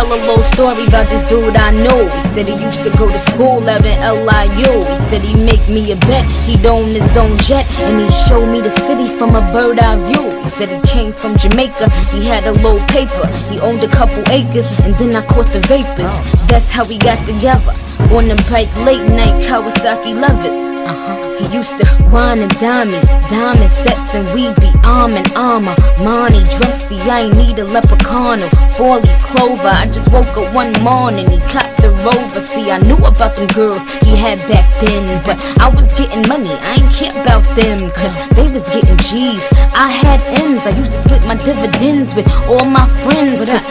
tell 0.00 0.06
a 0.06 0.16
little 0.16 0.42
story 0.42 0.86
about 0.86 1.06
this 1.08 1.22
dude 1.24 1.56
I 1.56 1.70
know. 1.70 2.08
He 2.08 2.22
said 2.32 2.46
he 2.46 2.64
used 2.64 2.82
to 2.84 2.90
go 2.96 3.10
to 3.10 3.18
school 3.18 3.68
out 3.68 3.84
in 3.84 4.00
LIU. 4.00 4.72
He 4.88 4.96
said 5.08 5.22
he 5.22 5.34
make 5.34 5.66
me 5.68 5.92
a 5.92 5.96
bet, 5.96 6.24
he'd 6.46 6.64
own 6.64 6.88
his 6.88 7.16
own 7.16 7.36
jet, 7.38 7.66
and 7.80 8.00
he 8.00 8.10
showed 8.28 8.48
me 8.50 8.60
the 8.60 8.70
city 8.86 9.08
from 9.18 9.34
a 9.34 9.42
bird 9.52 9.78
eye 9.78 9.96
view. 10.08 10.30
He 10.42 10.48
said 10.48 10.68
he 10.70 10.80
came 10.88 11.12
from 11.12 11.36
Jamaica, 11.36 11.90
he 12.10 12.26
had 12.26 12.46
a 12.46 12.52
little 12.52 12.84
paper, 12.86 13.26
he 13.50 13.60
owned 13.60 13.84
a 13.84 13.88
couple 13.88 14.22
acres, 14.30 14.68
and 14.80 14.94
then 14.96 15.14
I 15.14 15.26
caught 15.26 15.52
the 15.52 15.60
vapors. 15.60 16.14
That's 16.48 16.70
how 16.70 16.86
we 16.86 16.96
got 16.98 17.18
together. 17.26 17.89
On 18.08 18.26
the 18.26 18.34
bike 18.50 18.74
late 18.84 19.06
night 19.06 19.44
Kawasaki 19.44 20.18
lovers. 20.20 20.70
Uh-huh. 20.90 21.30
He 21.38 21.56
used 21.56 21.78
to 21.78 21.84
wine 22.10 22.40
and 22.40 22.52
me, 22.90 22.98
diamond 23.30 23.70
sets, 23.84 24.14
and 24.14 24.26
we'd 24.34 24.54
be 24.60 24.72
arm 24.84 25.12
in 25.12 25.24
armor. 25.36 25.74
Money, 25.98 26.42
dressy, 26.56 27.00
I 27.00 27.30
ain't 27.30 27.36
need 27.36 27.58
a 27.58 27.64
leprechaun 27.64 28.42
or 28.42 28.50
four 28.76 28.98
leaf 28.98 29.22
clover. 29.22 29.68
I 29.68 29.86
just 29.86 30.10
woke 30.10 30.36
up 30.36 30.52
one 30.52 30.72
morning, 30.82 31.30
he 31.30 31.38
copped 31.40 31.80
the 31.80 31.90
rover. 32.04 32.40
See, 32.44 32.70
I 32.70 32.78
knew 32.78 32.96
about 32.96 33.36
them 33.36 33.46
girls 33.48 33.82
he 34.02 34.16
had 34.16 34.38
back 34.50 34.66
then, 34.80 35.22
but 35.24 35.38
I 35.60 35.68
was 35.68 35.92
getting 35.94 36.26
money, 36.28 36.50
I 36.50 36.74
ain't 36.80 36.92
care 36.92 37.14
about 37.22 37.44
them, 37.54 37.90
cause 37.92 38.14
they 38.34 38.50
was 38.52 38.64
getting 38.74 38.98
G's. 38.98 39.40
I 39.72 39.88
had 39.88 40.20
M's, 40.42 40.60
I 40.66 40.70
used 40.70 40.92
to 40.92 41.00
split 41.02 41.26
my 41.26 41.36
dividends 41.36 42.14
with 42.14 42.26
all 42.48 42.64
my 42.64 42.86
friends, 43.04 43.48
cause 43.48 43.62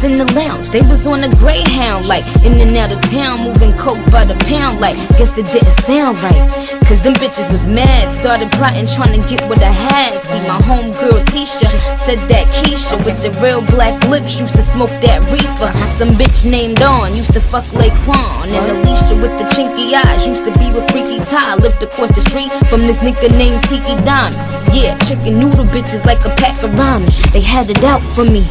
was 0.00 0.10
in 0.10 0.18
the 0.18 0.32
lounge. 0.34 0.70
They 0.70 0.82
was 0.82 1.06
on 1.06 1.24
a 1.24 1.28
Greyhound, 1.36 2.06
like 2.06 2.24
in 2.44 2.60
and 2.60 2.76
out 2.76 2.92
of 2.92 3.00
town, 3.10 3.40
moving 3.40 3.72
coke 3.76 4.02
by 4.10 4.24
the 4.24 4.34
pound, 4.46 4.80
like 4.80 4.96
guess 5.18 5.36
it 5.36 5.46
didn't 5.52 5.76
sound 5.84 6.16
right. 6.22 6.48
Cause 6.86 7.02
them 7.02 7.14
bitches 7.14 7.48
was 7.50 7.64
mad, 7.64 8.10
started 8.10 8.50
plotting, 8.52 8.86
trying 8.86 9.20
to 9.20 9.28
get 9.28 9.46
what 9.48 9.62
I 9.62 9.70
had. 9.70 10.22
See, 10.24 10.40
my 10.46 10.58
homegirl 10.68 11.24
Tisha 11.26 11.68
said 12.04 12.20
that 12.28 12.46
Keisha 12.54 12.96
with 13.04 13.20
the 13.22 13.30
real 13.40 13.62
black 13.62 14.02
lips 14.08 14.38
used 14.38 14.54
to 14.54 14.62
smoke 14.62 14.90
that 15.04 15.24
reefer. 15.30 15.72
Some 15.98 16.10
bitch 16.16 16.48
named 16.48 16.76
Dawn 16.76 17.14
used 17.14 17.34
to 17.34 17.40
fuck 17.40 17.64
Laquan. 17.66 18.48
And 18.48 18.70
Alicia 18.70 19.14
with 19.14 19.36
the 19.38 19.44
chinky 19.54 19.92
eyes 19.94 20.26
used 20.26 20.44
to 20.44 20.52
be 20.58 20.72
with 20.72 20.90
Freaky 20.90 21.20
Ty. 21.20 21.56
Lived 21.56 21.82
across 21.82 22.12
the 22.12 22.22
street 22.22 22.52
from 22.68 22.80
this 22.80 22.98
nigga 22.98 23.30
named 23.36 23.62
Tiki 23.64 23.96
Diamond. 24.04 24.36
Yeah, 24.72 24.96
chicken 24.98 25.38
noodle 25.38 25.66
bitches 25.66 26.04
like 26.04 26.24
a 26.24 26.34
pack 26.36 26.62
of 26.62 26.70
ramen. 26.70 27.10
They 27.32 27.40
had 27.40 27.70
it 27.70 27.82
out 27.84 28.02
for 28.14 28.24
me. 28.24 28.46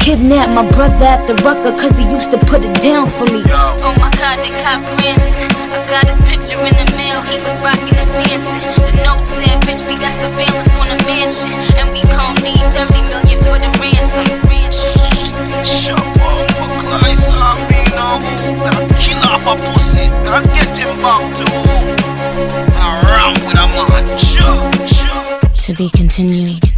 Kidnapped 0.00 0.52
my 0.52 0.64
brother 0.72 1.04
at 1.04 1.26
the 1.26 1.34
Rucker 1.44 1.72
cause 1.72 1.96
he 1.98 2.04
used 2.08 2.30
to 2.30 2.38
put 2.38 2.64
it 2.64 2.80
down 2.80 3.08
for 3.08 3.24
me. 3.32 3.42
Oh 3.46 3.92
my 4.00 4.10
god, 4.16 4.40
they 4.40 4.52
caught 4.64 4.80
Brandon. 4.96 5.50
I 5.68 5.84
got 5.84 6.06
his 6.08 6.18
picture 6.24 6.60
in 6.64 6.74
the 6.80 6.88
mail, 6.96 7.20
he 7.28 7.36
was 7.36 7.56
rocking 7.60 7.92
and 7.92 8.08
dancing. 8.08 8.64
The 8.88 8.92
note 9.04 9.28
said, 9.28 9.60
bitch, 9.68 9.84
we 9.86 9.94
got 10.00 10.14
surveillance 10.16 10.72
on 10.80 10.88
the 10.88 10.98
mansion. 11.04 11.52
And 11.76 11.92
we 11.92 12.00
gon' 12.08 12.40
need 12.40 12.64
30 12.72 13.04
million 13.04 13.38
for 13.44 13.58
the 13.60 13.68
ransom. 13.78 14.26
Shut 15.62 15.98
up, 15.98 16.48
I 16.88 17.04
mean, 17.04 17.92
I'll 17.98 18.88
kill 18.96 19.22
off 19.28 19.44
a 19.44 19.54
pussy, 19.72 20.08
I'll 20.32 20.42
get 20.56 20.72
him 20.76 20.92
back 21.02 21.20
to 21.36 21.44
Around 22.80 23.34
with 23.44 23.58
a 23.58 23.66
man, 23.76 24.06
sure, 24.18 24.86
sure. 24.86 25.38
To 25.40 25.74
be 25.74 25.90
continued. 25.90 26.77